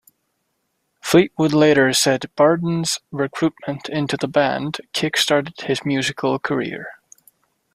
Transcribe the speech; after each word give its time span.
Fleetwood 0.99 1.53
later 1.53 1.93
said 1.93 2.31
Barden's 2.35 2.97
recruitment 3.11 3.87
into 3.87 4.17
the 4.17 4.27
band 4.27 4.77
kick-started 4.93 5.61
his 5.61 5.85
musical 5.85 6.39
career. 6.39 6.87